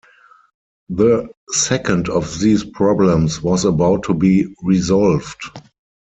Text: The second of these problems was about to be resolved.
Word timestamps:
The 0.89 1.29
second 1.51 2.09
of 2.09 2.39
these 2.39 2.63
problems 2.63 3.43
was 3.43 3.65
about 3.65 4.01
to 4.05 4.15
be 4.15 4.47
resolved. 4.63 5.43